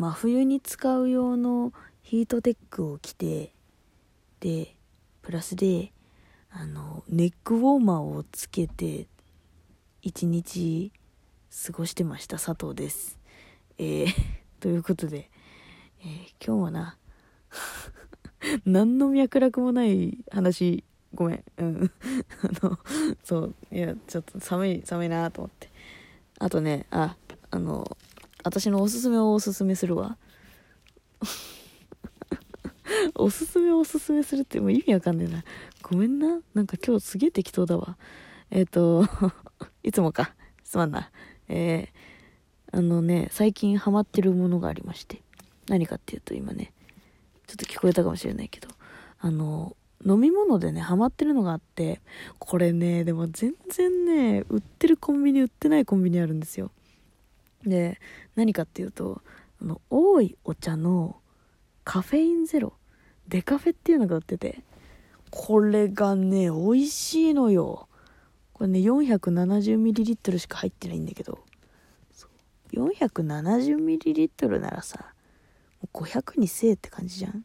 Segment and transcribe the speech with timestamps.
[0.00, 3.52] 真冬に使う用のヒートテックを着て
[4.40, 4.74] で
[5.20, 5.92] プラスで
[6.50, 9.08] あのネックウォーマーをつけて
[10.00, 10.90] 一日
[11.66, 12.38] 過ごしてました。
[12.38, 13.18] 佐藤です。
[13.76, 14.06] えー、
[14.60, 15.30] ということで、
[16.00, 16.08] えー、
[16.42, 16.96] 今日はな
[18.64, 20.82] 何の脈絡もない話。
[21.12, 21.44] ごめん。
[21.58, 21.92] うん。
[22.62, 22.78] あの
[23.22, 23.54] そう。
[23.70, 25.68] いやちょっと寒い寒いなと思って。
[26.38, 27.18] あとねあ
[27.50, 27.98] あの
[28.42, 30.16] 私のおすすめをおすすめするわ。
[33.14, 35.44] おすすめをおすすめするってもう意味わかんねえな。
[35.82, 36.40] ごめんな。
[36.54, 37.96] なんか今日すげえ適当だわ。
[38.50, 39.06] えっ、ー、と
[39.82, 40.34] いつもか。
[40.64, 41.10] すまんな。
[41.48, 45.22] えー、あのね最近ハマってるものがありまして。
[45.68, 46.72] 何かっていうと今ね
[47.46, 48.68] ちょっと聞こえたかもしれないけど。
[49.22, 52.00] あの飲み物でねハマってるのがあって。
[52.38, 56.70] これねでも全然ね売ってるコンビニ売ってないコンビニあるんですよ。
[57.64, 58.00] で
[58.36, 59.22] 何かっていうと
[59.60, 61.16] あの多いお茶の
[61.84, 62.74] カフェインゼロ
[63.28, 64.62] デカフェっていうのが売ってて
[65.30, 67.88] これがね美味しいのよ。
[68.52, 71.38] これね 470ml しか入ってないんだけど
[72.72, 75.14] 470ml ならさ
[75.92, 77.44] 500にせえって感じじゃん。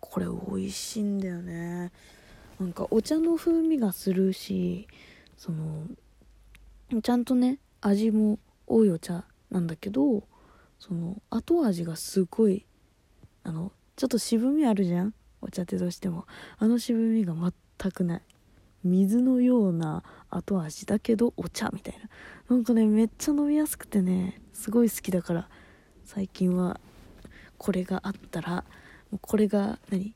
[0.00, 1.90] これ美味しいんだよね。
[2.60, 4.86] なんかお茶の風味がするし
[5.36, 5.86] その
[7.02, 10.26] ちゃんとね味も多いお茶なんだけど
[10.78, 12.66] その後味がすごい
[13.44, 15.14] あのちょっと渋みあるじゃん？
[15.40, 16.26] お茶ってどうしても。
[16.58, 18.22] あの渋みが全くない。
[18.84, 22.08] 水のような後味だけどお茶みたいな。
[22.48, 25.48] なんかねめっちゃ飲みやすくてねすごい好きだから
[26.04, 26.78] 最近は
[27.58, 28.64] これがあったら
[29.10, 30.14] もうこれが何？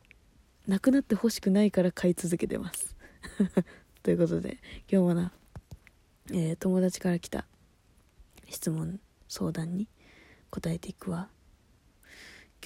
[0.66, 2.96] なくなってほしくないから買い続けてます。
[4.02, 4.58] ということで
[4.90, 5.32] 今日もな、
[6.32, 7.46] えー、友達から来た
[8.50, 9.88] 質問相談に
[10.50, 11.28] 答えていくわ。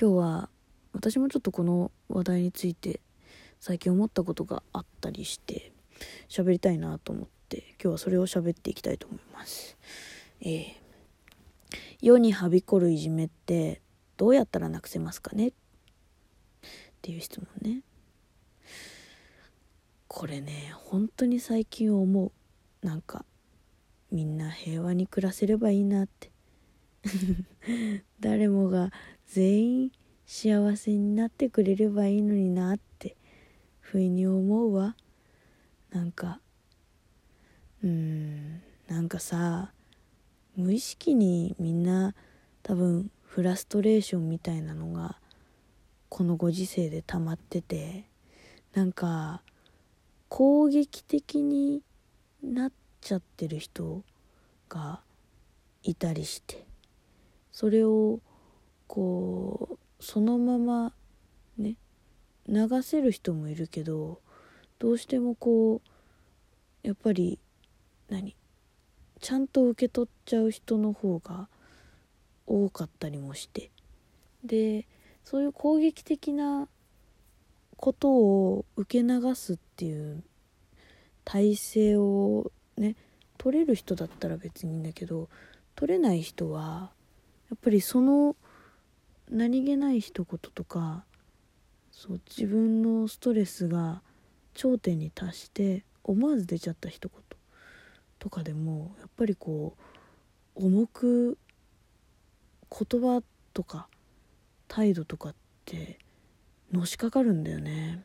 [0.00, 0.48] 今日は
[0.92, 3.00] 私もちょっとこの話題について
[3.60, 5.72] 最近思ったことがあったりして
[6.28, 9.76] 喋りたいなと思って今日はそれを喋っていきたいと思います。
[10.40, 10.72] えー、
[12.00, 13.82] 世にはびこるいじめって
[14.16, 15.48] どうやったらなくせますかね？
[15.48, 15.52] っ
[17.02, 17.82] ていう質問ね。
[20.08, 22.32] これね本当に最近思う。
[22.86, 23.24] なんか
[24.14, 26.30] みんな平和に暮らせればいいなって。
[28.20, 28.92] 誰もが
[29.26, 29.92] 全員
[30.24, 33.16] 幸せになってくれればいいのになって
[33.80, 34.96] 不意に思うわ。
[35.90, 36.40] なんか
[37.82, 39.72] うーんなんかさ
[40.54, 42.14] 無意識にみんな
[42.62, 45.18] 多分フラストレーションみたいなのが
[46.08, 48.08] このご時世で溜まってて
[48.74, 49.42] なんか
[50.28, 51.82] 攻撃的に
[52.44, 52.72] なっ
[53.04, 54.02] ちゃってる人
[54.70, 55.00] が
[55.82, 56.66] いたりして
[57.52, 58.20] それを
[58.86, 60.92] こうそのまま
[61.58, 61.76] ね
[62.48, 64.20] 流せる人もいるけど
[64.78, 67.38] どうしてもこうやっぱり
[68.08, 68.34] 何
[69.20, 71.48] ちゃんと受け取っちゃう人の方が
[72.46, 73.70] 多かったりもして
[74.44, 74.86] で
[75.24, 76.68] そういう攻撃的な
[77.76, 80.22] ことを受け流すっていう
[81.24, 82.96] 体制をね
[83.38, 85.28] 取れる人だったら別にいいんだけど
[85.74, 86.90] 取れない人は
[87.50, 88.36] やっぱりその
[89.30, 91.04] 何気ない一言とか
[91.90, 94.02] そう自分のストレスが
[94.54, 97.20] 頂点に達して思わず出ちゃった一言
[98.18, 99.76] とかでもやっぱりこ
[100.56, 101.38] う重く
[102.70, 103.88] 言葉とか
[104.68, 105.34] 態度とかっ
[105.64, 105.98] て
[106.72, 108.04] のしかかるんだよね。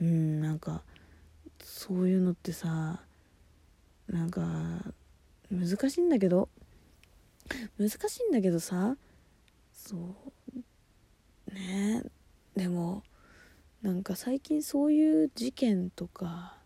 [0.00, 0.82] うんなんか
[1.62, 3.00] そういうのってさ
[4.08, 4.42] なんか
[5.50, 6.48] 難しいんだけど。
[7.78, 8.96] 難しいんだけどさ。
[9.72, 9.96] そ
[10.56, 11.54] う。
[11.54, 12.02] ね。
[12.56, 13.02] でも
[13.82, 16.56] なんか最近そういう事件とか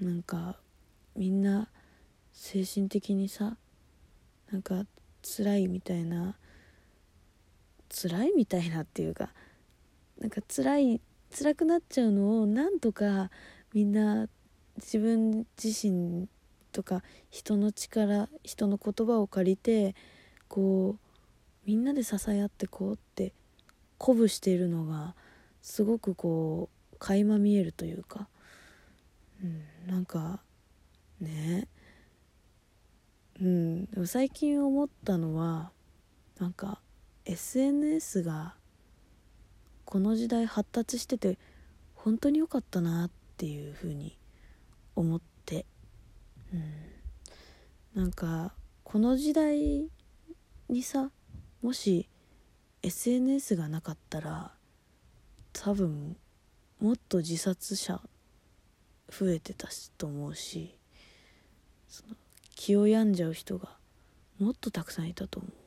[0.00, 0.58] なんか
[1.14, 1.68] みんな
[2.32, 3.56] 精神的にさ
[4.50, 4.86] なんか
[5.22, 6.36] 辛いみたいな
[7.90, 9.30] 辛いみたいなっていうか
[10.18, 11.00] なんか辛い
[11.30, 13.30] 辛くなっちゃうのをなんとか
[13.72, 14.28] みんな
[14.80, 16.28] 自分自身
[16.72, 19.94] とか人の力人の言葉を借りて
[20.48, 21.10] こう
[21.66, 23.32] みんなで支え合ってこうって
[23.98, 25.14] 鼓舞しているのが
[25.60, 28.28] すごくこう垣間見えるというか、
[29.42, 30.40] うん、なんか
[31.20, 31.68] ね。
[33.40, 35.70] うんでも最近思ったのは
[36.38, 36.80] なんか
[37.24, 38.54] SNS が
[39.86, 41.38] この時代発達してて
[41.94, 44.18] 本当に良かったなっていうふうに
[45.00, 45.66] 思って、
[46.52, 46.56] う
[47.98, 48.54] ん、なんか
[48.84, 49.88] この時代
[50.68, 51.10] にさ
[51.62, 52.08] もし
[52.82, 54.52] SNS がなかったら
[55.52, 56.16] 多分
[56.80, 58.00] もっと自殺者
[59.10, 60.78] 増えてたしと思うし
[61.88, 62.14] その
[62.54, 63.76] 気を病んじゃう人が
[64.38, 65.60] もっとたくさんいたと思う。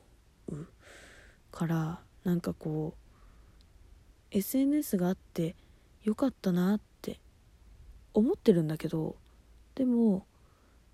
[1.54, 2.94] からなんかこ
[4.32, 5.54] う SNS があって
[6.02, 7.20] よかったなって
[8.12, 9.14] 思ってるんだけど
[9.74, 10.26] でも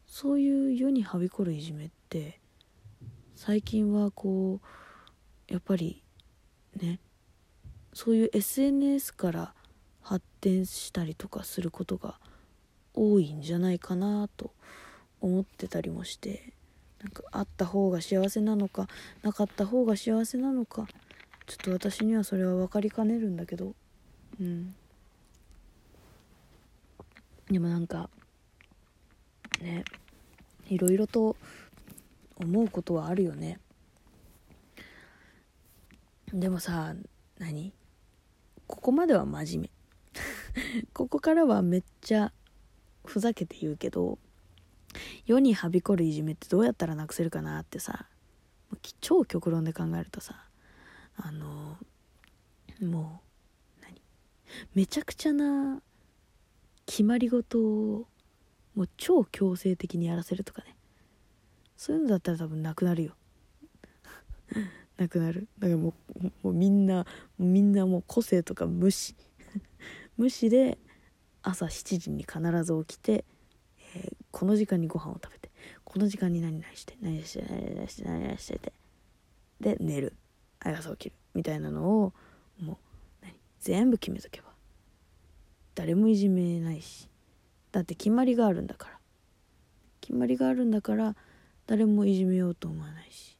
[0.06, 2.40] そういう世にはびこるいじめって
[3.36, 6.02] 最近はこうやっぱり
[6.76, 6.98] ね
[7.92, 9.54] そういう SNS から
[10.00, 12.18] 発展したりとかすることが
[12.94, 14.52] 多いんじゃないかなと
[15.20, 16.52] 思ってたりもして
[17.02, 18.88] なんかあった方が幸せなのか
[19.22, 20.86] なかった方が幸せなのか
[21.46, 23.74] ちょっと私にはそれは分かりかねるんだけど。
[24.40, 24.74] うん。
[27.50, 28.08] でもなんか
[29.60, 29.84] ね。
[30.68, 31.36] いろいろと
[32.36, 33.58] 思うことはあるよね。
[36.32, 36.94] でもさ
[37.38, 37.72] 何？
[38.66, 39.70] ここまでは真面
[40.74, 40.84] 目。
[40.94, 42.32] ここからはめっちゃ
[43.04, 44.18] ふざけて言うけど
[45.26, 48.06] 世にはびこるいじめってどうやったらなくせるかなってさ
[49.00, 50.44] 超極論で考えるとさ
[51.16, 51.76] あの
[52.80, 53.22] も
[53.80, 54.00] う何？
[54.74, 55.82] めちゃくちゃな
[56.86, 58.06] 決まり事を
[58.74, 60.76] もう超強制的にやらせるとかね。
[61.76, 63.14] そういうのだったら多分なくなるよ。
[64.96, 65.48] なくなる。
[65.58, 67.06] だからもうもうみんな
[67.38, 69.14] みんなもう個性とか無視。
[70.16, 70.78] 無視で
[71.42, 73.24] 朝7時に必ず起きて、
[73.94, 75.50] えー、この時間にご飯を食べて
[75.84, 78.72] この時間に何々して何々して何々して何々してて
[79.60, 80.14] で寝る。
[80.60, 81.16] 朝起きる。
[81.34, 82.12] みたいなのを
[82.58, 82.76] もう
[83.22, 83.34] 何？
[83.58, 84.50] 全部決めとけば。
[85.74, 87.09] 誰もいじめないし。
[87.72, 89.00] だって決まりがあるんだから。
[90.00, 91.14] 決まりがあるんだから
[91.66, 93.38] 誰もいじめようと思わないし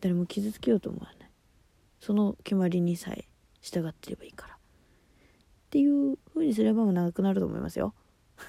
[0.00, 1.30] 誰も傷つけようと思わない。
[2.00, 3.26] その決まりにさえ
[3.62, 4.54] 従ってればいいから。
[4.54, 4.58] っ
[5.70, 7.94] ていう風にすればもなくなると思いますよ。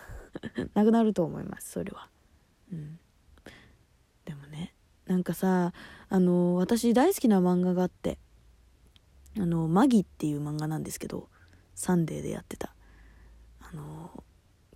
[0.73, 2.09] なくなると思いますそれは。
[2.71, 2.99] うん。
[4.25, 4.73] でもね
[5.05, 5.71] なんかさ
[6.09, 8.17] あの私大好きな漫画があって
[9.37, 11.29] あのマギっていう漫画なんですけど
[11.75, 12.75] サンデーでやってた。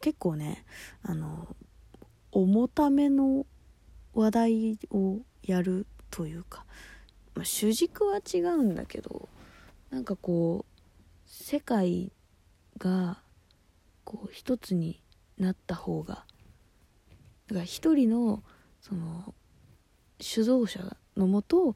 [0.01, 0.65] 結構ね
[1.03, 1.55] あの
[2.31, 3.45] 重ための
[4.13, 6.65] 話題をやるというか、
[7.35, 9.29] まあ、主軸は違うんだけど
[9.89, 10.81] なんかこう
[11.25, 12.11] 世界
[12.77, 13.19] が
[14.03, 15.01] こう一つに
[15.37, 16.25] なった方が
[17.47, 18.43] だから一人の
[18.81, 19.33] その
[20.19, 21.75] 主導者のもと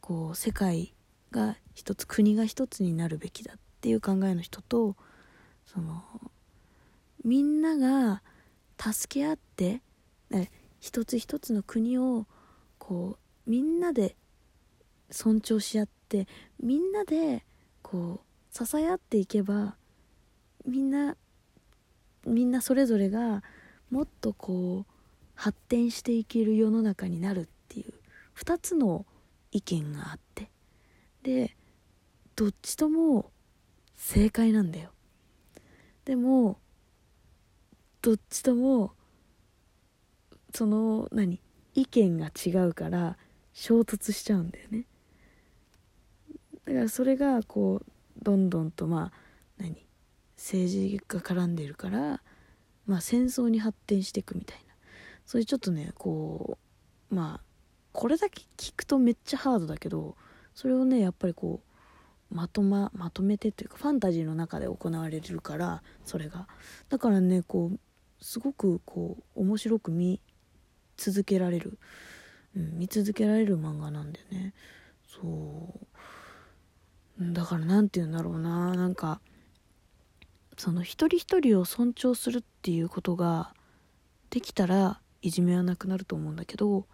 [0.00, 0.94] こう世界
[1.30, 4.96] が一つ国が一つになるべきだっていう考えの人と
[5.66, 6.02] その
[7.26, 8.22] みんなが
[8.80, 9.82] 助け合って
[10.78, 12.24] 一つ一つの国を
[12.78, 14.14] こうみんなで
[15.10, 16.28] 尊重し合って
[16.62, 17.44] みんなで
[17.82, 19.74] こう支え合っていけば
[20.64, 21.16] みんな
[22.24, 23.42] みんなそれぞれが
[23.90, 24.92] もっとこう
[25.34, 27.92] 発展していける世の中になるっていう
[28.36, 29.04] 2つの
[29.50, 30.48] 意見があって。
[31.24, 31.56] で
[32.36, 33.32] どっちとも
[33.96, 34.90] 正解なんだよ。
[36.04, 36.60] でも
[38.06, 38.92] どっちとも
[40.54, 41.40] その何？
[41.74, 43.16] 意見が違うから
[43.52, 44.84] 衝突しちゃうんだよね。
[46.66, 47.86] だからそれがこう
[48.22, 49.12] どんどんとまあ
[49.58, 49.84] 何？
[50.36, 52.22] 政治が絡んでるから
[52.86, 54.74] まあ戦争に発展していくみたいな。
[55.24, 56.58] そういうちょっとねこ
[57.10, 57.44] うまあ
[57.90, 60.16] これだけ聞くとめっちゃハードだけど
[60.54, 61.60] それをねやっぱりこ
[62.30, 66.46] うまとままとめてというかファンタジーの中で行われるからそれが。
[66.88, 67.80] だからねこう
[68.20, 70.20] すごくこう面白く見
[70.96, 71.78] 続けられる、
[72.56, 74.54] うん、見続けられる漫画なんだよね。
[75.08, 75.80] そ
[77.20, 77.32] う。
[77.32, 78.74] だから何て言うんだろうな。
[78.74, 79.20] なんか
[80.56, 83.52] その一人一人を尊重するっていうことが
[84.30, 86.86] できたらいじめはなくなると思うんだけど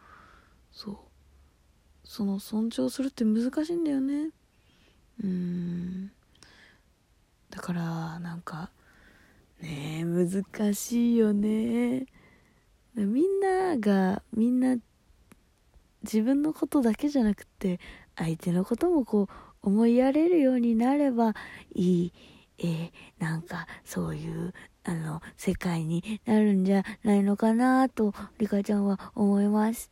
[0.72, 0.96] そう。
[2.04, 4.30] その尊重するって難しいんだよね。
[5.22, 6.10] うん。
[7.50, 8.70] だからなんか
[9.62, 12.06] ねえ難しいよね。
[12.94, 14.76] みんながみんな
[16.02, 17.80] 自分のことだけじゃなくて
[18.16, 21.34] 相手のこともこう思いやれるようになれば
[21.74, 22.12] いい、
[22.58, 24.52] えー、なんかそういう
[24.84, 29.90] あの世界になるんじゃないのかなとリカちゃんは思います。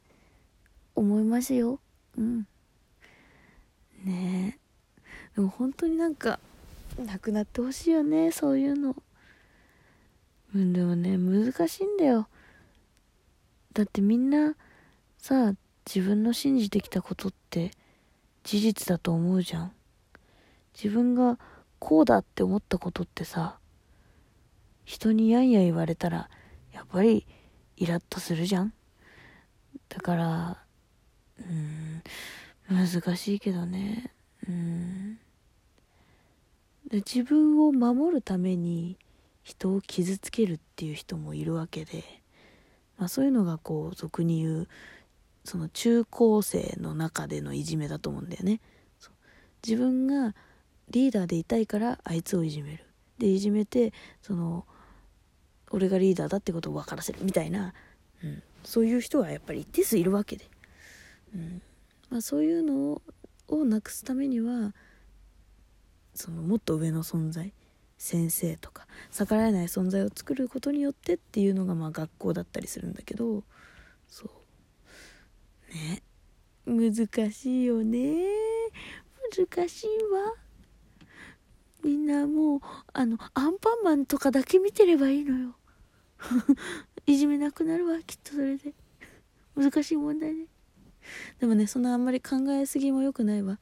[0.96, 1.80] 思いますよ。
[2.18, 2.46] うん。
[4.04, 5.36] ねえ。
[5.36, 6.40] でも本当になんか
[6.98, 8.96] なくなってほしいよねそういうの。
[10.54, 12.28] うんでもね難しいんだよ。
[13.72, 14.56] だってみんな
[15.18, 15.54] さ
[15.86, 17.70] 自分の信じてきたことって
[18.42, 19.72] 事実だと思うじゃん。
[20.74, 21.38] 自分が
[21.78, 23.58] こうだって思ったことってさ
[24.84, 26.28] 人にやんや言われたら
[26.72, 27.26] やっぱり
[27.76, 28.72] イラッとするじゃん。
[29.88, 30.58] だから
[31.38, 32.02] うん
[32.68, 34.12] 難しいけどね。
[34.48, 35.18] うん。
[36.88, 38.96] で自分を守るために
[39.50, 42.04] 人を傷つけるっていう人もいるわけで、
[42.98, 44.68] まあ、そういうのがこう俗に言う
[45.44, 48.60] その中高生の中でのいじめだと思うんだよね。
[49.66, 50.34] 自分が
[50.88, 52.84] リーダーでいたいからあいつをいじめる。
[53.18, 53.92] でいじめて
[54.22, 54.64] その
[55.70, 57.18] 俺がリーダーだってことを分からせる。
[57.22, 57.74] みたいな、
[58.22, 60.48] うん、そういう人はやっぱり一定数いるわけで、
[61.34, 61.62] うん。
[62.08, 63.02] まあ、そういうの
[63.48, 64.74] をなくすためには
[66.14, 67.52] そのもっと上の存在。
[68.02, 73.42] 先生とか逆らえない存在を作ることによってっていうのがまあ学校だったりするんだけど
[74.08, 75.74] そう。
[75.74, 76.02] ね。
[76.64, 78.16] 難しいよね。
[79.36, 80.32] 難しいわ。
[81.84, 82.60] みんなもう
[82.94, 85.54] あのアンパンマンとかだけ見てればいいのよ。
[87.04, 88.72] いじめなくなるわきっとそれで。
[89.54, 90.46] 難しい問題ね。
[91.38, 93.58] でもねそんなあんまり考えすぎも良くないわ。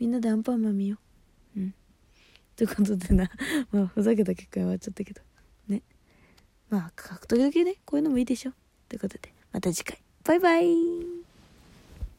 [0.00, 0.98] みんなでアンパンマン見よ
[1.56, 1.60] う。
[1.60, 1.74] うん。
[2.58, 3.30] ということでな。
[3.70, 5.22] まあふざけた結果に終わっちゃったけど。
[5.68, 5.82] ね。
[6.68, 6.92] まあ
[7.28, 7.76] 時々ね。
[7.84, 8.52] こういうのもいいでしょ。
[8.88, 10.02] ということでまた次回。
[10.24, 11.17] バイバイ。